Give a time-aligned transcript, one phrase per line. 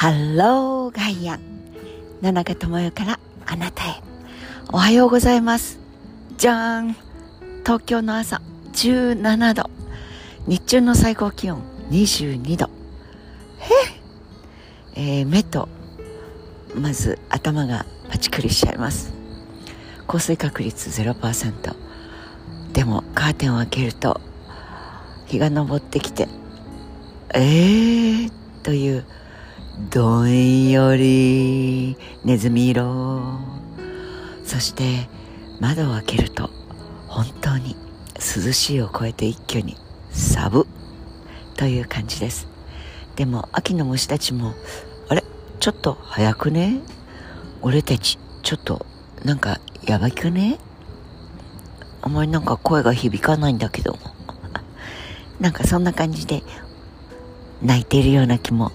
[0.00, 1.40] ハローガイアン
[2.22, 4.02] 野中智代からあなたへ。
[4.72, 5.78] おはようございます。
[6.38, 6.96] じゃーん
[7.66, 8.40] 東京の朝
[8.72, 9.68] 17度。
[10.46, 12.70] 日中の最高気温22度。
[14.96, 15.22] へえ。
[15.24, 15.68] ー、目と
[16.74, 19.12] まず頭がパチクリしちゃいます。
[20.06, 21.76] 降水確率0%
[22.72, 24.18] でもカーテンを開けると
[25.26, 26.26] 日が昇ってきて
[27.34, 28.30] えー
[28.62, 29.04] という
[29.78, 33.38] どんよりネズミ色。
[34.44, 35.08] そして
[35.60, 36.50] 窓を開けると
[37.06, 37.76] 本当に
[38.16, 39.76] 涼しいを超えて一挙に
[40.10, 40.66] サブ。
[41.56, 42.48] という感じです。
[43.16, 44.54] でも秋の虫たちも
[45.08, 45.22] あれ？
[45.60, 46.80] ちょっと早くね？
[47.62, 48.86] 俺たちちょっと
[49.24, 50.58] なんかやばいかね？
[52.02, 53.98] あまりなんか声が響かないんだけど。
[55.38, 56.42] なんかそんな感じで
[57.62, 58.72] 泣いているような気も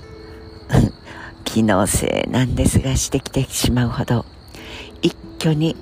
[1.56, 4.26] 気のせいなんですがしてきてしまうほど
[5.02, 5.78] 一挙に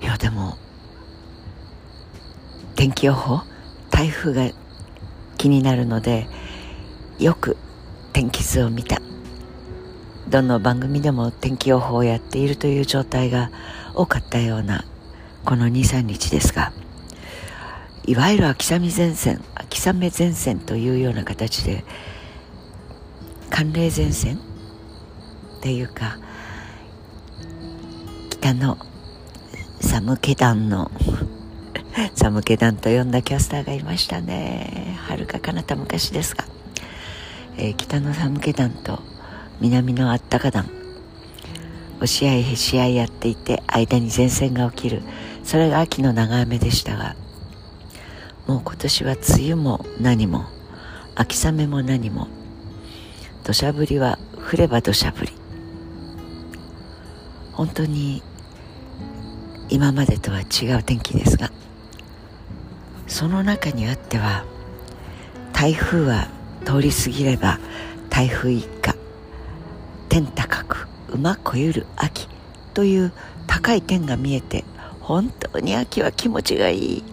[0.00, 0.56] いやでも
[2.74, 3.42] 天気予報
[3.90, 4.50] 台風が
[5.36, 6.26] 気になるので
[7.18, 7.58] よく
[8.14, 8.96] 天気図を見た。
[10.28, 13.50] どの番組でも天気予報をやっているという状態が
[13.94, 14.86] 多かったような
[15.44, 16.72] この23日ですが
[18.06, 21.84] いわゆる秋雨前線秋雨前線というような形で
[23.54, 24.38] 寒冷前線っ
[25.60, 26.18] ていうか
[28.28, 28.76] 北の
[29.80, 30.90] 寒気団の
[32.18, 34.98] 寒気団と呼んだキャスターがいましたね。
[35.06, 36.46] はるか彼方昔ですが、
[37.56, 39.00] えー、北の寒気団と
[39.60, 40.68] 南のあったか団。
[41.98, 45.02] 押し合いへし合いやっていて間に前線が起きる。
[45.44, 47.14] それが秋の長雨でしたが
[48.48, 50.46] もう今年は梅雨も何も
[51.14, 52.26] 秋雨も何も
[53.44, 54.18] 土砂降りは
[54.50, 55.32] 降れば土砂降り。
[57.52, 58.22] 本当に
[59.68, 61.50] 今までとは違う天気ですが
[63.06, 64.44] その中にあっては
[65.52, 66.28] 台風は
[66.64, 67.60] 通り過ぎれば
[68.10, 68.94] 台風一過
[70.08, 72.28] 天高く馬こゆる秋
[72.74, 73.12] という
[73.46, 74.64] 高い天が見えて
[75.00, 77.04] 本当に秋は気持ちがいい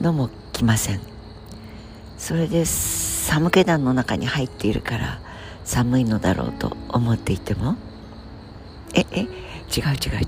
[0.00, 1.00] のも来ません。
[2.16, 5.20] それで寒気団の中に入っているから
[5.64, 7.76] 寒いのだろうと思っていても？
[8.94, 9.20] ええ？
[9.20, 10.26] 違う違う違う。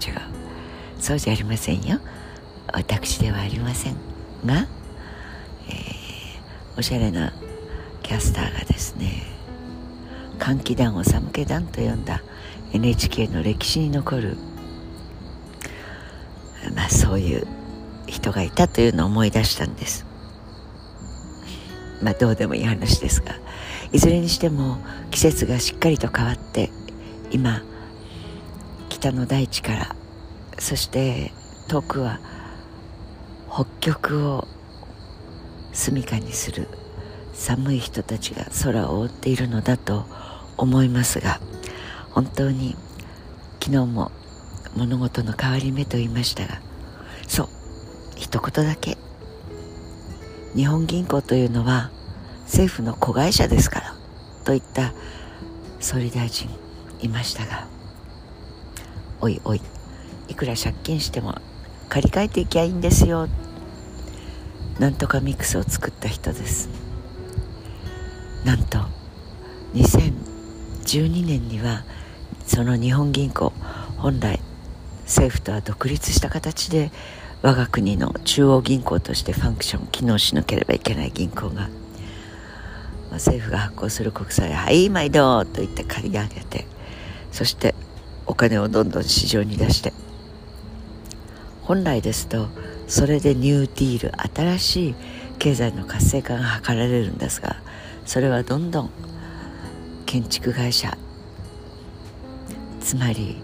[0.99, 2.01] そうじゃありませんよ。
[2.73, 3.95] 私ではありません
[4.45, 4.67] が、
[5.69, 7.33] えー、おしゃれな
[8.03, 9.23] キャスターがですね
[10.39, 12.23] 寒気団を寒気団と呼んだ
[12.73, 14.37] NHK の歴史に残る
[16.75, 17.47] まあそういう
[18.07, 20.07] 人がいたというのを思い出したんです。
[22.05, 23.35] まあどうでもいい話ですが
[23.91, 24.77] いずれにしても
[25.11, 26.71] 季節がしっかりと変わって
[27.31, 27.63] 今
[28.91, 29.97] 北の大地から
[30.59, 31.33] そして
[31.67, 32.21] 遠くは
[33.51, 34.47] 北極を
[35.73, 36.69] 住みかにする
[37.33, 40.05] 寒い人たちが空を覆っているのだと
[40.59, 41.41] 思いますが
[42.11, 42.77] 本当に
[43.63, 44.13] 昨日も
[44.77, 46.61] 物事の変わり目と言いましたが
[47.27, 47.49] そう
[48.17, 48.99] 一言だけ。
[50.55, 51.91] 日本銀行というのは
[52.45, 53.95] 政府の子会社ですから
[54.45, 54.93] といった
[55.81, 56.49] 総理大臣
[57.01, 57.67] いましたが
[59.21, 59.61] おいおい
[60.29, 61.35] いくら借金しても
[61.89, 63.29] 借り換えていきゃいいんですよ。
[64.79, 66.69] なんとかミックスを作った人です。
[68.45, 68.79] なんと
[69.75, 71.85] 2012年には
[72.47, 73.53] その日本銀行
[73.97, 74.41] 本来
[75.05, 76.91] 政府とは独立した形で
[77.43, 81.69] 我が国の中央銀行としてファンクション機能しなければいけない銀行が
[83.15, 86.67] 政府が発行する国債はい毎度と言って借り上げて
[87.33, 87.75] そして
[88.27, 89.93] お金をどんどん市場に出して
[91.63, 92.49] 本来ですと
[92.87, 94.13] それでニューディール
[94.57, 94.95] 新しい
[95.39, 97.57] 経済の活性化が図られるんですが
[98.05, 98.91] それはどんどん
[100.07, 100.97] 建築会社
[102.81, 103.43] つまり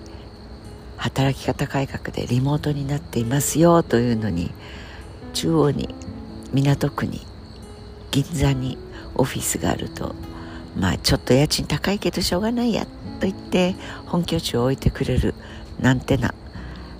[0.96, 4.52] 働き方改革でリモートになっていますよというのに
[5.32, 5.88] 中央に
[6.52, 7.26] 港区に
[8.10, 8.76] 銀座に
[9.14, 10.14] オフィスがあると
[10.78, 12.90] まあちょっと家賃高いけどしょうがないやと
[13.26, 13.74] 言って
[14.06, 15.34] 本拠地を置いてくれる
[15.80, 16.34] なんてな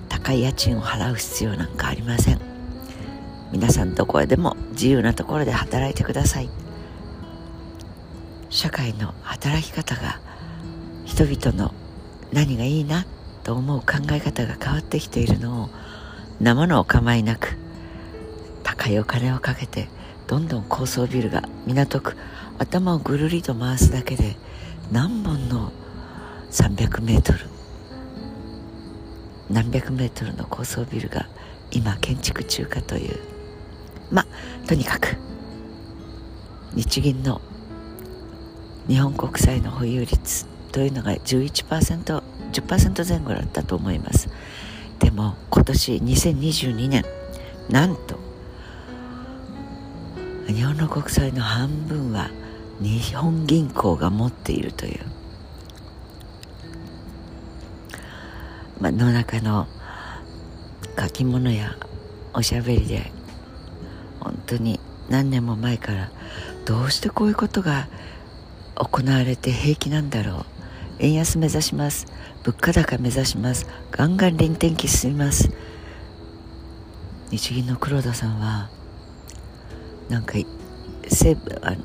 [0.09, 2.41] 高い家賃を払う必要なんかありません。
[3.53, 6.51] 皆さんどこへでも自由なところで働いてください。
[8.49, 10.21] 社会の働き方が
[11.05, 11.73] 人々の
[12.33, 13.07] 何がいいな
[13.43, 15.69] と思う考え方が変わってきているのを
[16.41, 17.57] 生のお構いなく
[18.63, 19.89] 高いお金をかけて
[20.31, 22.17] どんどん高層ビルが港区
[22.57, 24.37] 頭をぐるりと回すだけで
[24.93, 25.73] 何本の
[26.53, 27.41] 300メートル
[29.51, 31.27] 何百メートルの高層ビルが
[31.73, 33.19] 今建築中かという。
[34.13, 35.17] まあとにかく
[36.75, 37.41] 日銀の
[38.87, 42.23] 日本国債の保有率というのが 11%10%
[42.53, 44.29] 10%前後だったと思います。
[45.01, 47.05] でも今年2022年
[47.69, 48.30] なんと
[50.53, 52.31] 日本の国債の半分は
[52.81, 55.01] 日本銀行が持っているという、
[58.81, 59.67] まあ、の中の
[60.99, 61.77] 書き物や
[62.33, 63.13] おしゃべりで
[64.21, 66.11] 本当に何年も前から
[66.65, 67.89] どうしてこういうことが
[68.75, 70.47] 行われて平気なんだろう。
[71.01, 72.07] 円安目指します。
[72.45, 73.67] 物価高目指します。
[73.91, 75.51] ガンガン臨転機進みます。
[77.31, 78.71] 日銀の黒田さんは
[80.11, 80.35] なんか
[81.09, 81.77] 西部あの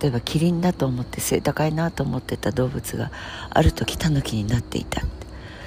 [0.00, 3.10] 例えばキリンだと思って背高いなと思ってた動物が
[3.50, 5.02] ある時タヌキになっていた。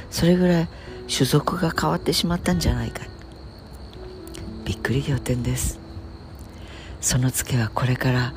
[0.09, 0.67] それぐらい
[1.13, 3.01] 種族が変わってしまったんじゃないか。
[4.63, 5.79] びっくり仰天です。
[7.01, 8.33] そのツケはこれから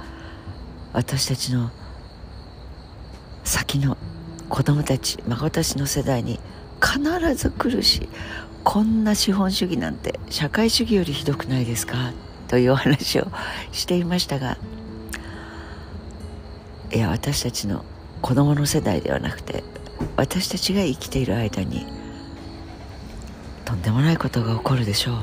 [0.92, 1.70] 私たちの
[3.44, 3.96] 先の
[4.48, 6.40] 子供たち孫たちの世代に
[6.82, 8.08] 必ず来るし
[8.68, 12.12] こんな資本主義なんて社会主義よりひどくないですか？
[12.48, 13.28] というお話を
[13.70, 14.58] していましたが
[16.92, 17.84] いや私たちの
[18.22, 19.62] 子供の世代ではなくて
[20.16, 21.86] 私たちが生きている間に
[23.64, 25.16] とんでもないことが起こるでしょう。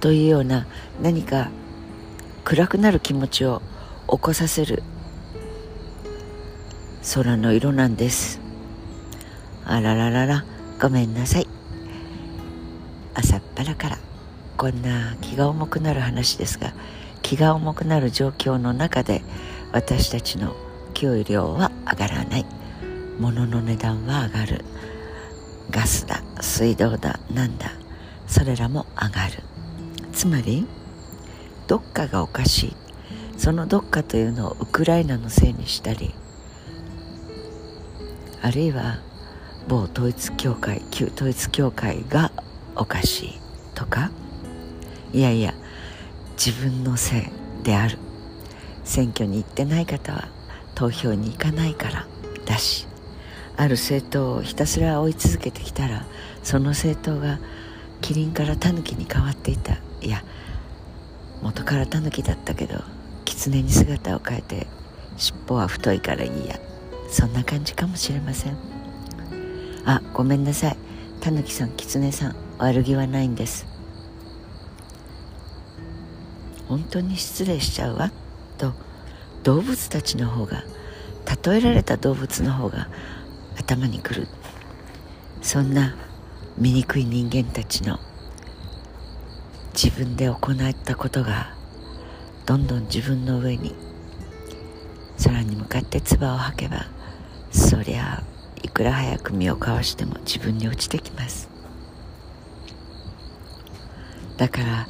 [0.00, 0.66] というような
[1.00, 1.48] 何か
[2.44, 3.62] 暗くなる気持ちを
[4.06, 4.82] 起こさせる
[7.14, 8.38] 空の色なんです。
[9.64, 10.44] あらららら。
[10.80, 11.48] ごめんなさい。
[13.14, 13.98] 朝っぱらから
[14.58, 16.74] こんな気が重くなる話ですが
[17.22, 19.22] 気が重くなる状況の中で
[19.72, 20.54] 私たちの
[20.92, 22.46] 給料は上がらない。
[23.18, 24.64] 物の値段は上がる。
[25.70, 27.72] ガスだ水道だなんだ
[28.26, 29.42] それらも上がる。
[30.12, 30.66] つまり
[31.66, 32.76] どっかがおかしい。
[33.38, 36.14] そのどっかというのをウクライナのせいにしたり
[38.42, 39.00] あるいは
[39.68, 42.30] 某統一教会旧統一教会が
[42.76, 43.40] おかしい
[43.74, 44.10] とか？
[45.12, 45.54] いやいや
[46.36, 47.98] 自分のせいである。
[48.84, 50.28] 選挙に行ってない方は
[50.76, 52.06] 投票に行かないから
[52.44, 52.86] だし。
[53.56, 56.04] ある政党をひたすら追い続けてきたら
[56.42, 57.40] その政党が
[58.02, 59.78] キリンからタヌキに変わっていた。
[60.00, 60.22] いや
[61.42, 62.84] 元からタヌキだったけど
[63.24, 64.66] 狐に姿を変えて
[65.16, 66.60] 尻尾は太いからいいや。
[67.08, 68.75] そんな感じかもしれません。
[69.86, 70.76] あごめんなさい。
[71.20, 73.66] タヌキさん狐さん悪気はないんです。
[76.68, 78.10] 本当に失礼しちゃうわ？
[78.58, 78.72] と
[79.44, 80.64] 動物たちの方が
[81.44, 82.88] 例えられた動物の方が
[83.58, 84.28] 頭にくる。
[85.40, 85.94] そんな
[86.58, 88.00] 醜い人間たちの
[89.72, 91.54] 自分で行ったことが
[92.44, 93.74] どんどん自分の上に
[95.22, 96.86] 空に向かって唾を吐けば
[97.52, 101.56] そりゃあいくら早く身をかわしても自分に落ちてきます。
[104.36, 104.88] だから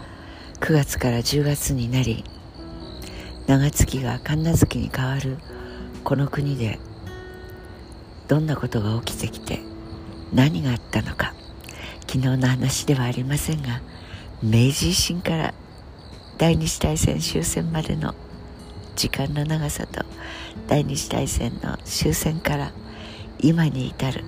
[0.60, 2.24] 9月から10月になり
[3.46, 5.38] 長月が神奈月に変わる
[6.02, 6.80] この国で
[8.26, 9.60] どんなことが起きてきて
[10.32, 11.34] 何があったのか
[12.08, 13.80] 昨日の話ではありませんが
[14.42, 15.54] 明治維新から
[16.38, 18.14] 第二次大戦終戦までの
[18.96, 20.04] 時間の長さと
[20.66, 22.72] 第二次大戦の終戦から
[23.40, 24.24] 今に至る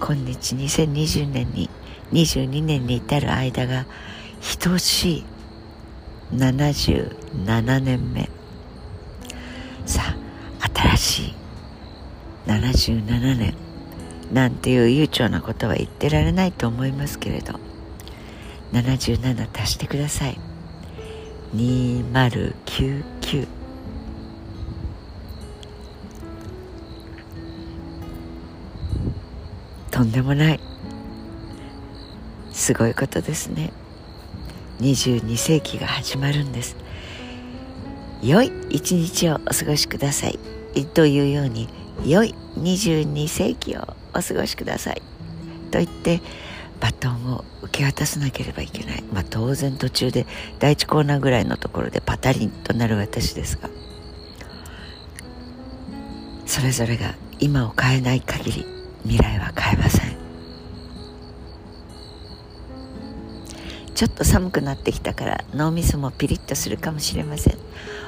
[0.00, 1.70] 今日2020年に
[2.12, 3.86] 22年に至る間が
[4.58, 5.24] 等しい
[6.32, 8.28] 77年目。
[9.84, 10.16] さ
[10.60, 11.34] あ新しい
[12.46, 13.54] 77年。
[14.32, 17.58] なんていう悠長なことは言ってられないと思いますけれど。
[18.72, 20.38] 77足してください。
[21.54, 23.46] 2099
[30.00, 30.60] とんでもない。
[32.52, 33.70] すごいことですね。
[34.80, 36.74] 22世紀が始まるんです。
[38.22, 40.38] 良い一日をお過ごしください。
[40.94, 41.68] というように
[42.06, 45.02] 良い22世紀をお過ごしください。
[45.70, 46.22] と言って
[46.80, 50.26] バトンを受け渡さなければいけない、まあ、当然途中で
[50.60, 53.68] 第1コーナーぐらいのところでパタリンとなる私ですが。
[56.46, 60.10] それぞれが今を変えない限り未来は変えません。
[63.94, 67.58] ちょっと寒くなってきたから脳みそもピリッとするかもしれません。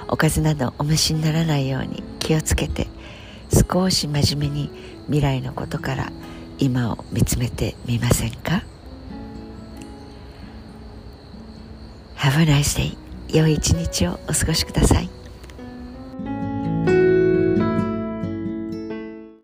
[0.08, 2.86] おかずなどお召しにならないように気をつけて
[3.70, 4.70] 少し真面目に
[5.06, 6.12] 未来のことから
[6.58, 8.62] 今を見つめてみませんか
[12.16, 12.96] ？Have a nice day
[13.28, 15.21] 良い一日をお過ごしください。